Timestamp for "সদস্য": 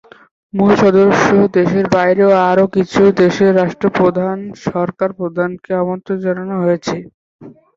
0.77-1.27